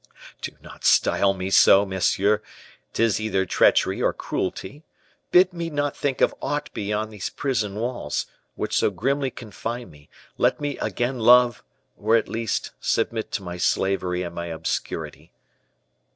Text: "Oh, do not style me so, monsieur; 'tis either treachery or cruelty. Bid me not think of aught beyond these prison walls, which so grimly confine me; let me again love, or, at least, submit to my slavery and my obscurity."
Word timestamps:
"Oh, 0.03 0.17
do 0.41 0.51
not 0.63 0.83
style 0.83 1.35
me 1.35 1.51
so, 1.51 1.85
monsieur; 1.85 2.41
'tis 2.91 3.21
either 3.21 3.45
treachery 3.45 4.01
or 4.01 4.13
cruelty. 4.13 4.81
Bid 5.29 5.53
me 5.53 5.69
not 5.69 5.95
think 5.95 6.21
of 6.21 6.33
aught 6.41 6.73
beyond 6.73 7.13
these 7.13 7.29
prison 7.29 7.75
walls, 7.75 8.25
which 8.55 8.75
so 8.75 8.89
grimly 8.89 9.29
confine 9.29 9.91
me; 9.91 10.09
let 10.39 10.59
me 10.59 10.75
again 10.79 11.19
love, 11.19 11.63
or, 11.99 12.15
at 12.15 12.27
least, 12.27 12.71
submit 12.79 13.31
to 13.33 13.43
my 13.43 13.57
slavery 13.57 14.23
and 14.23 14.33
my 14.33 14.47
obscurity." 14.47 15.33